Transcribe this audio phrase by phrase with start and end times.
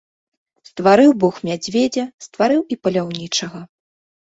[0.69, 3.65] Стварыў бог мядзведзя, стварыў і паляўнічага.